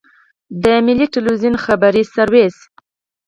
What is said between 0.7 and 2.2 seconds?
ملي ټلویزیون خبري